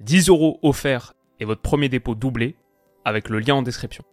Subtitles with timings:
[0.00, 2.54] 10 euros offerts et votre premier dépôt doublé
[3.06, 4.04] avec le lien en description.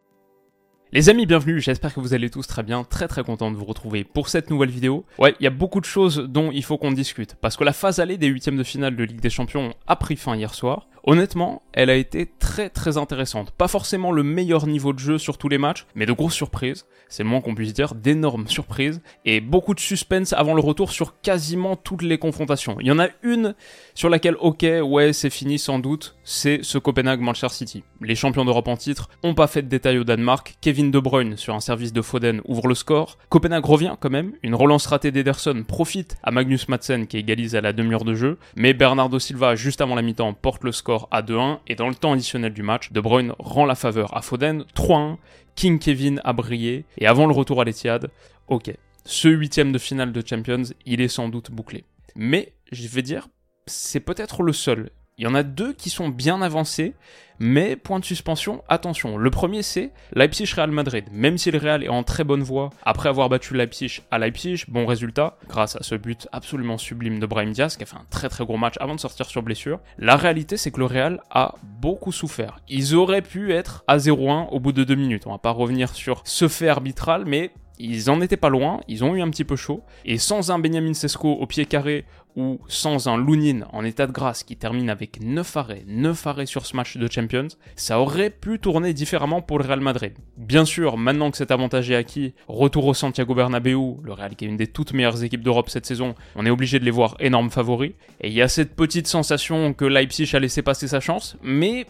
[0.93, 3.65] Les amis, bienvenue, j'espère que vous allez tous très bien, très très content de vous
[3.65, 5.03] retrouver pour cette nouvelle vidéo.
[5.19, 7.73] Ouais, il y a beaucoup de choses dont il faut qu'on discute, parce que la
[7.73, 10.87] phase allée des huitièmes de finale de Ligue des Champions a pris fin hier soir.
[11.05, 13.51] Honnêtement, elle a été très très intéressante.
[13.51, 16.85] Pas forcément le meilleur niveau de jeu sur tous les matchs, mais de grosses surprises.
[17.09, 17.53] C'est le moins qu'on
[17.95, 19.01] d'énormes surprises.
[19.25, 22.77] Et beaucoup de suspense avant le retour sur quasiment toutes les confrontations.
[22.79, 23.53] Il y en a une
[23.95, 27.83] sur laquelle, ok, ouais, c'est fini sans doute, c'est ce Copenhague-Manchester City.
[28.01, 30.55] Les champions d'Europe en titre ont pas fait de détails au Danemark.
[30.61, 33.17] Kevin De Bruyne sur un service de Foden ouvre le score.
[33.29, 34.33] Copenhague revient quand même.
[34.41, 38.37] Une relance ratée d'Ederson profite à Magnus Madsen qui égalise à la demi-heure de jeu.
[38.55, 41.95] Mais Bernardo Silva, juste avant la mi-temps, porte le score à 2-1 et dans le
[41.95, 45.17] temps additionnel du match, De Bruyne rend la faveur à Foden 3-1.
[45.55, 48.09] King Kevin a brillé et avant le retour à l'Etihad,
[48.47, 48.73] ok,
[49.05, 51.83] ce huitième de finale de Champions, il est sans doute bouclé.
[52.15, 53.27] Mais je vais dire,
[53.65, 54.89] c'est peut-être le seul.
[55.19, 56.95] Il y en a deux qui sont bien avancés,
[57.37, 59.15] mais point de suspension, attention.
[59.15, 61.05] Le premier c'est Leipzig-Real Madrid.
[61.11, 64.63] Même si le Real est en très bonne voie, après avoir battu Leipzig à Leipzig,
[64.69, 68.05] bon résultat, grâce à ce but absolument sublime de Brahim Diaz, qui a fait un
[68.09, 69.79] très très gros match avant de sortir sur blessure.
[69.99, 72.59] La réalité c'est que le Real a beaucoup souffert.
[72.67, 75.27] Ils auraient pu être à 0-1 au bout de deux minutes.
[75.27, 79.03] On va pas revenir sur ce fait arbitral, mais ils en étaient pas loin, ils
[79.03, 82.05] ont eu un petit peu chaud, et sans un Benjamin Sesko au pied carré
[82.35, 86.45] ou sans un Lunin en état de grâce qui termine avec 9 arrêts, 9 arrêts
[86.45, 90.13] sur ce match de Champions, ça aurait pu tourner différemment pour le Real Madrid.
[90.37, 94.45] Bien sûr, maintenant que cet avantage est acquis, retour au Santiago Bernabéu, le Real qui
[94.45, 97.15] est une des toutes meilleures équipes d'Europe cette saison, on est obligé de les voir
[97.19, 100.99] énormes favoris, et il y a cette petite sensation que Leipzig a laissé passer sa
[100.99, 101.85] chance, mais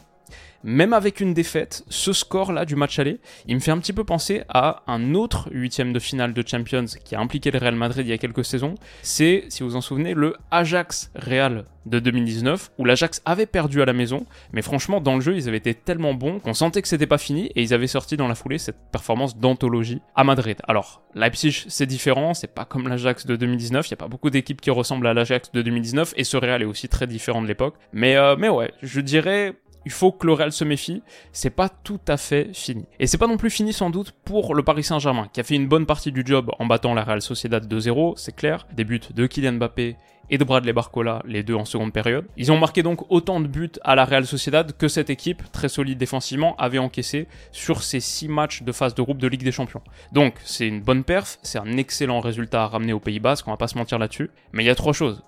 [0.63, 4.03] même avec une défaite, ce score-là du match aller, il me fait un petit peu
[4.03, 8.05] penser à un autre huitième de finale de Champions qui a impliqué le Real Madrid
[8.05, 8.75] il y a quelques saisons.
[9.01, 13.85] C'est, si vous en souvenez, le Ajax Real de 2019 où l'Ajax avait perdu à
[13.85, 16.87] la maison, mais franchement dans le jeu ils avaient été tellement bons qu'on sentait que
[16.87, 20.57] c'était pas fini et ils avaient sorti dans la foulée cette performance d'anthologie à Madrid.
[20.67, 24.29] Alors Leipzig c'est différent, c'est pas comme l'Ajax de 2019, il y a pas beaucoup
[24.29, 27.47] d'équipes qui ressemblent à l'Ajax de 2019 et ce Real est aussi très différent de
[27.47, 27.75] l'époque.
[27.91, 29.53] Mais euh, mais ouais, je dirais
[29.85, 31.01] il faut que le Real se méfie,
[31.31, 32.85] c'est pas tout à fait fini.
[32.99, 35.55] Et c'est pas non plus fini sans doute pour le Paris Saint-Germain, qui a fait
[35.55, 39.01] une bonne partie du job en battant la Real Sociedad 2-0, c'est clair, des buts
[39.13, 39.95] de Kylian Mbappé
[40.29, 42.25] et de Bradley Barcola, les deux en seconde période.
[42.37, 45.69] Ils ont marqué donc autant de buts à la Real Sociedad que cette équipe, très
[45.69, 49.51] solide défensivement, avait encaissé sur ces six matchs de phase de groupe de Ligue des
[49.51, 49.81] Champions.
[50.11, 53.51] Donc c'est une bonne perf, c'est un excellent résultat à ramener au Pays Basque, on
[53.51, 54.31] va pas se mentir là-dessus.
[54.53, 55.23] Mais il y a trois choses.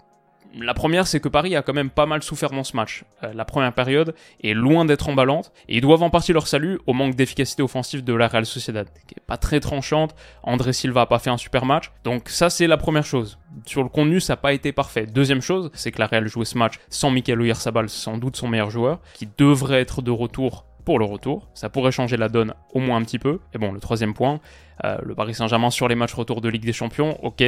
[0.57, 3.03] La première, c'est que Paris a quand même pas mal souffert dans ce match.
[3.23, 6.79] Euh, la première période est loin d'être emballante, et ils doivent en partie leur salut
[6.87, 10.15] au manque d'efficacité offensive de la Real Sociedad, qui pas très tranchante.
[10.43, 13.37] André Silva a pas fait un super match, donc ça c'est la première chose.
[13.65, 15.05] Sur le contenu, ça n'a pas été parfait.
[15.05, 18.47] Deuxième chose, c'est que la Real jouait ce match sans Michael Oyarzabal, sans doute son
[18.47, 21.49] meilleur joueur, qui devrait être de retour pour le retour.
[21.53, 23.39] Ça pourrait changer la donne au moins un petit peu.
[23.53, 24.39] Et bon, le troisième point,
[24.83, 27.43] euh, le Paris Saint-Germain sur les matchs retour de Ligue des Champions, ok,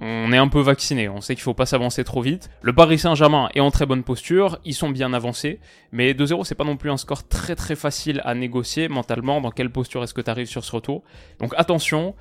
[0.00, 2.50] on est un peu vacciné, on sait qu'il faut pas s'avancer trop vite.
[2.62, 5.60] Le Paris Saint-Germain est en très bonne posture, ils sont bien avancés,
[5.92, 9.50] mais 2-0 c'est pas non plus un score très très facile à négocier mentalement, dans
[9.50, 11.02] quelle posture est-ce que tu arrives sur ce retour?
[11.40, 12.14] Donc attention,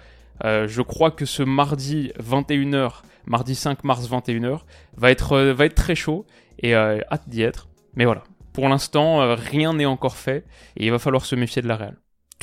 [0.44, 4.62] euh, je crois que ce mardi 21h, mardi 5 mars 21h,
[4.96, 6.26] va être, euh, va être très chaud,
[6.60, 7.68] et hâte d'y être.
[7.96, 8.24] Mais voilà,
[8.58, 10.44] pour l'instant, euh, rien n'est encore fait
[10.78, 11.96] et il va falloir se méfier de la Real.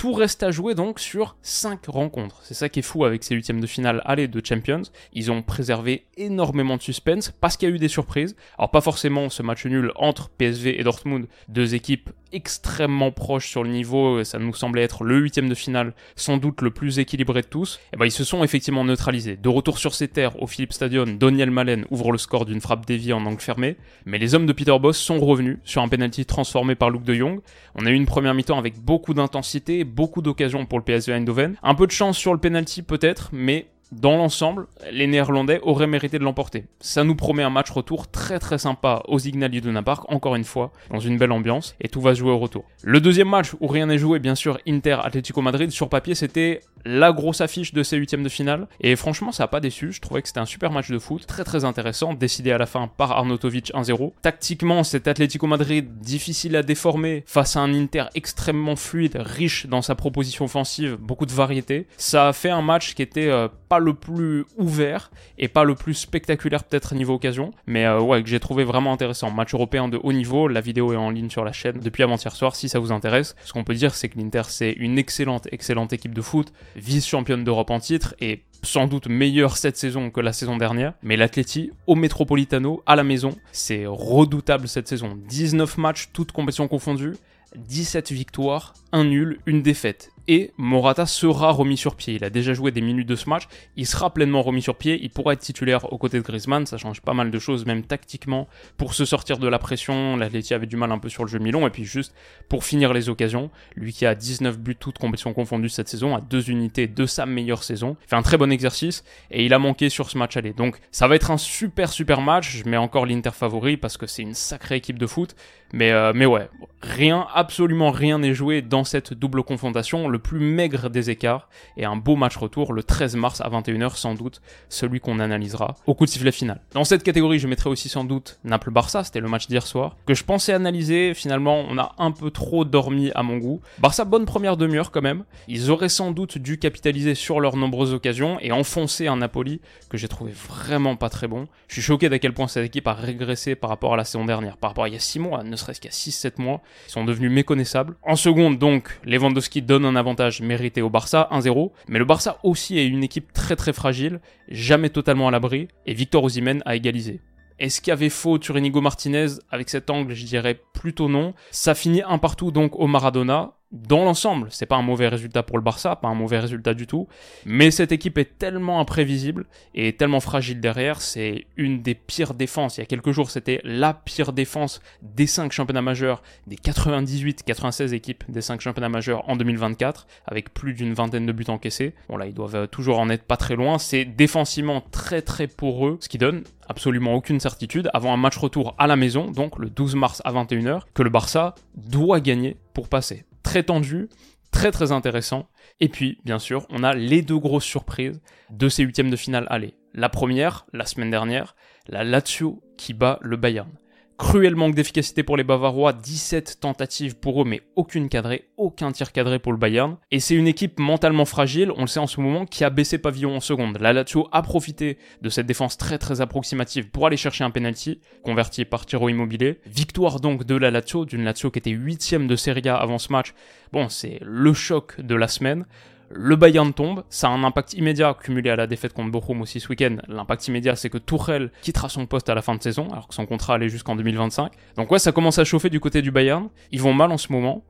[0.04, 2.40] Tout reste à jouer donc sur 5 rencontres.
[2.42, 4.82] C'est ça qui est fou avec ces huitièmes de finale aller de Champions.
[5.14, 8.36] Ils ont préservé énormément de suspense parce qu'il y a eu des surprises.
[8.58, 13.62] Alors pas forcément ce match nul entre PSV et Dortmund, deux équipes extrêmement proches sur
[13.62, 17.42] le niveau, ça nous semblait être le huitième de finale, sans doute le plus équilibré
[17.42, 19.36] de tous, et eh ben ils se sont effectivement neutralisés.
[19.36, 22.86] De retour sur ces terres au Philips Stadion, Daniel Malen ouvre le score d'une frappe
[22.86, 26.26] déviée en angle fermé, mais les hommes de Peter Boss sont revenus sur un penalty
[26.26, 27.40] transformé par Luke de Jong.
[27.76, 31.56] On a eu une première mi-temps avec beaucoup d'intensité, beaucoup d'occasions pour le PSV Eindhoven.
[31.62, 36.18] Un peu de chance sur le penalty peut-être, mais dans l'ensemble, les Néerlandais auraient mérité
[36.18, 36.64] de l'emporter.
[36.80, 40.44] Ça nous promet un match retour très très sympa au Signal Iduna Park, encore une
[40.44, 42.64] fois, dans une belle ambiance, et tout va se jouer au retour.
[42.82, 46.60] Le deuxième match où rien n'est joué, bien sûr, Inter Atlético Madrid, sur papier c'était
[46.84, 48.66] la grosse affiche de ces huitièmes de finale.
[48.80, 49.92] Et franchement, ça n'a pas déçu.
[49.92, 52.66] Je trouvais que c'était un super match de foot, très très intéressant, décidé à la
[52.66, 54.12] fin par Arnautovic 1-0.
[54.22, 59.82] Tactiquement, cet Atlético Madrid difficile à déformer face à un Inter extrêmement fluide, riche dans
[59.82, 61.86] sa proposition offensive, beaucoup de variété.
[61.96, 65.74] Ça a fait un match qui était euh, pas le plus ouvert et pas le
[65.74, 69.32] plus spectaculaire peut-être niveau occasion, mais euh, ouais, que j'ai trouvé vraiment intéressant.
[69.32, 72.36] Match européen de haut niveau, la vidéo est en ligne sur la chaîne depuis avant-hier
[72.36, 73.34] soir si ça vous intéresse.
[73.44, 77.42] Ce qu'on peut dire, c'est que l'Inter c'est une excellente, excellente équipe de foot, vice-championne
[77.42, 81.72] d'Europe en titre et sans doute meilleure cette saison que la saison dernière, mais l'Atleti
[81.88, 85.18] au Metropolitano à la maison, c'est redoutable cette saison.
[85.28, 87.14] 19 matchs, toutes compétitions confondues,
[87.56, 92.14] 17 victoires, 1 nul, une défaite et Morata sera remis sur pied.
[92.14, 93.44] Il a déjà joué des minutes de ce match,
[93.76, 96.78] il sera pleinement remis sur pied, il pourra être titulaire aux côtés de Griezmann, ça
[96.78, 100.16] change pas mal de choses même tactiquement pour se sortir de la pression.
[100.16, 102.14] L'Atleti avait du mal un peu sur le jeu Milon et puis juste
[102.48, 106.20] pour finir les occasions, lui qui a 19 buts toutes compétitions confondues cette saison, a
[106.20, 109.88] deux unités de sa meilleure saison, fait un très bon exercice et il a manqué
[109.88, 110.52] sur ce match aller.
[110.52, 114.06] Donc ça va être un super super match, je mets encore l'Inter favori parce que
[114.06, 115.34] c'est une sacrée équipe de foot,
[115.72, 116.48] mais euh, mais ouais,
[116.80, 121.84] rien absolument rien n'est joué dans cette double confrontation le plus maigre des écarts et
[121.84, 125.94] un beau match retour le 13 mars à 21h sans doute, celui qu'on analysera au
[125.94, 126.60] coup de sifflet final.
[126.72, 130.14] Dans cette catégorie, je mettrai aussi sans doute Naples-Barça, c'était le match d'hier soir, que
[130.14, 133.60] je pensais analyser, finalement on a un peu trop dormi à mon goût.
[133.80, 137.92] Barça, bonne première demi-heure quand même, ils auraient sans doute dû capitaliser sur leurs nombreuses
[137.92, 139.60] occasions et enfoncer un Napoli
[139.90, 141.48] que j'ai trouvé vraiment pas très bon.
[141.66, 144.24] Je suis choqué d'à quel point cette équipe a régressé par rapport à la saison
[144.24, 146.40] dernière, par rapport à il y a 6 mois, ne serait-ce qu'il y a 6-7
[146.40, 147.96] mois, ils sont devenus méconnaissables.
[148.04, 151.72] En seconde donc, Lewandowski donne un avantage mérité au Barça, 1-0.
[151.88, 155.94] Mais le Barça aussi est une équipe très très fragile, jamais totalement à l'abri, et
[155.94, 157.20] Victor Osimhen a égalisé.
[157.58, 159.26] Est-ce qu'il y avait faux sur Martinez?
[159.50, 161.34] Avec cet angle, je dirais plutôt non.
[161.50, 165.58] Ça finit un partout donc au Maradona dans l'ensemble, c'est pas un mauvais résultat pour
[165.58, 167.08] le Barça, pas un mauvais résultat du tout.
[167.44, 172.76] Mais cette équipe est tellement imprévisible et tellement fragile derrière, c'est une des pires défenses.
[172.76, 177.92] Il y a quelques jours, c'était la pire défense des 5 championnats majeurs, des 98-96
[177.92, 181.94] équipes des 5 championnats majeurs en 2024, avec plus d'une vingtaine de buts encaissés.
[182.08, 183.78] Bon là, ils doivent toujours en être pas très loin.
[183.78, 188.76] C'est défensivement très très poreux, ce qui donne absolument aucune certitude avant un match retour
[188.78, 192.88] à la maison, donc le 12 mars à 21h, que le Barça doit gagner pour
[192.88, 193.24] passer
[193.54, 194.08] très tendu,
[194.50, 195.48] très très intéressant.
[195.78, 198.20] Et puis, bien sûr, on a les deux grosses surprises
[198.50, 199.74] de ces huitièmes de finale aller.
[199.92, 201.54] La première, la semaine dernière,
[201.86, 203.70] la Lazio qui bat le Bayern.
[204.16, 209.10] Cruel manque d'efficacité pour les Bavarois, 17 tentatives pour eux, mais aucune cadrée, aucun tir
[209.10, 209.96] cadré pour le Bayern.
[210.12, 212.98] Et c'est une équipe mentalement fragile, on le sait en ce moment, qui a baissé
[212.98, 213.78] pavillon en seconde.
[213.80, 218.00] La Lazio a profité de cette défense très très approximative pour aller chercher un penalty,
[218.22, 219.58] converti par Tiro Immobilier.
[219.66, 223.10] Victoire donc de la Lazio, d'une Lazio qui était huitième de Serie A avant ce
[223.12, 223.34] match.
[223.72, 225.66] Bon, c'est le choc de la semaine
[226.10, 229.60] le Bayern tombe, ça a un impact immédiat cumulé à la défaite contre Bochum aussi
[229.60, 229.96] ce week-end.
[230.08, 233.14] L'impact immédiat, c'est que Tuchel quittera son poste à la fin de saison, alors que
[233.14, 234.52] son contrat allait jusqu'en 2025.
[234.76, 236.48] Donc ouais, ça commence à chauffer du côté du Bayern.
[236.70, 237.64] Ils vont mal en ce moment.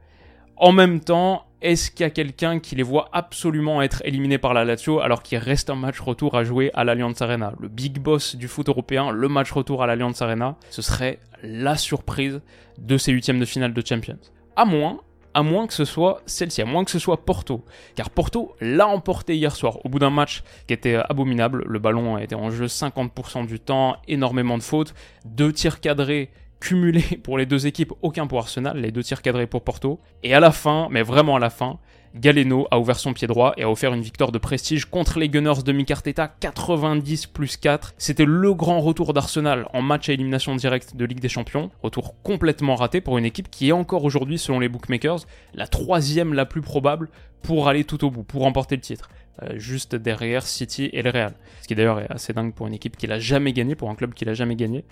[0.56, 4.54] En même temps, est-ce qu'il y a quelqu'un qui les voit absolument être éliminés par
[4.54, 7.54] la Lazio alors qu'il reste un match retour à jouer à l'Allianz Arena?
[7.58, 11.76] Le big boss du foot européen, le match retour à l'Allianz Arena, ce serait la
[11.76, 12.40] surprise
[12.78, 14.18] de ces huitièmes de finale de Champions.
[14.56, 15.00] À moins,
[15.34, 17.64] à moins que ce soit celle-ci, à moins que ce soit Porto.
[17.96, 21.64] Car Porto l'a emporté hier soir au bout d'un match qui était abominable.
[21.66, 24.94] Le ballon été en jeu 50% du temps, énormément de fautes,
[25.24, 29.46] deux tirs cadrés cumulés pour les deux équipes, aucun pour Arsenal, les deux tirs cadrés
[29.46, 30.00] pour Porto.
[30.22, 31.78] Et à la fin, mais vraiment à la fin,
[32.14, 35.28] Galeno a ouvert son pied droit et a offert une victoire de prestige contre les
[35.28, 37.94] Gunners de Mikarteta 90 plus 4.
[37.98, 41.70] C'était le grand retour d'Arsenal en match à élimination directe de Ligue des Champions.
[41.82, 46.34] Retour complètement raté pour une équipe qui est encore aujourd'hui, selon les bookmakers, la troisième
[46.34, 47.08] la plus probable
[47.42, 49.10] pour aller tout au bout, pour remporter le titre.
[49.42, 51.34] Euh, juste derrière City et le Real.
[51.62, 53.96] Ce qui d'ailleurs est assez dingue pour une équipe qui l'a jamais gagné, pour un
[53.96, 54.84] club qui l'a jamais gagné.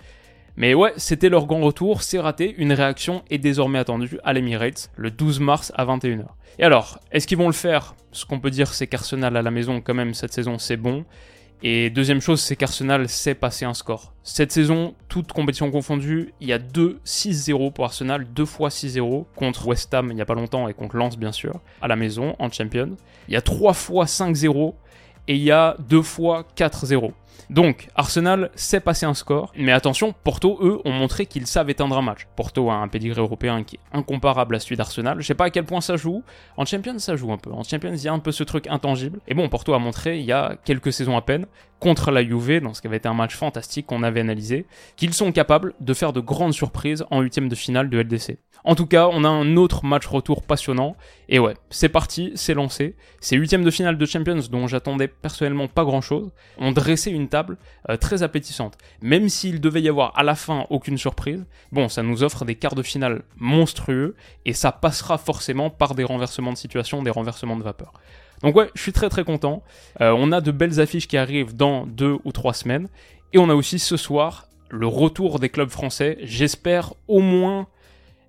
[0.55, 4.91] Mais ouais, c'était leur grand retour, c'est raté, une réaction est désormais attendue à l'Emirates
[4.95, 6.25] le 12 mars à 21h.
[6.59, 7.95] Et alors, est-ce qu'ils vont le faire?
[8.11, 11.05] Ce qu'on peut dire, c'est qu'Arsenal à la maison, quand même, cette saison, c'est bon.
[11.65, 14.13] Et deuxième chose, c'est qu'Arsenal sait passer un score.
[14.21, 19.25] Cette saison, toute compétition confondue, il y a 2 6-0 pour Arsenal, deux fois 6-0
[19.35, 21.95] contre West Ham il n'y a pas longtemps et contre Lens bien sûr, à la
[21.95, 22.97] maison, en Champions.
[23.29, 24.73] Il y a 3 fois 5-0
[25.29, 27.13] et il y a 2 fois 4-0.
[27.49, 31.97] Donc, Arsenal sait passer un score, mais attention, Porto, eux, ont montré qu'ils savent éteindre
[31.97, 32.27] un match.
[32.35, 35.19] Porto a un pedigree européen qui est incomparable à celui d'Arsenal.
[35.19, 36.23] Je sais pas à quel point ça joue.
[36.57, 37.51] En Champions, ça joue un peu.
[37.51, 39.19] En Champions, il y a un peu ce truc intangible.
[39.27, 41.45] Et bon, Porto a montré, il y a quelques saisons à peine,
[41.79, 45.13] contre la Juve, dans ce qui avait été un match fantastique qu'on avait analysé, qu'ils
[45.13, 48.37] sont capables de faire de grandes surprises en huitième de finale de LDC.
[48.63, 50.95] En tout cas, on a un autre match retour passionnant.
[51.27, 52.95] Et ouais, c'est parti, c'est lancé.
[53.19, 57.57] Ces huitièmes de finale de Champions dont j'attendais personnellement pas grand chose ont dressé table
[57.89, 58.77] euh, très appétissante.
[59.01, 62.55] Même s'il devait y avoir à la fin aucune surprise, bon, ça nous offre des
[62.55, 64.15] quarts de finale monstrueux
[64.45, 67.93] et ça passera forcément par des renversements de situation, des renversements de vapeur.
[68.41, 69.63] Donc ouais, je suis très très content.
[70.01, 72.89] Euh, on a de belles affiches qui arrivent dans deux ou trois semaines.
[73.31, 76.17] Et on a aussi ce soir le retour des clubs français.
[76.21, 77.67] J'espère au moins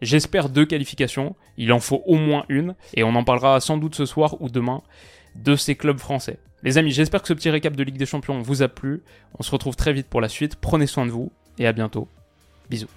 [0.05, 3.95] J'espère deux qualifications, il en faut au moins une, et on en parlera sans doute
[3.95, 4.83] ce soir ou demain
[5.35, 6.39] de ces clubs français.
[6.63, 9.03] Les amis, j'espère que ce petit récap de Ligue des Champions vous a plu.
[9.39, 10.57] On se retrouve très vite pour la suite.
[10.57, 12.09] Prenez soin de vous et à bientôt.
[12.71, 12.89] Bisous.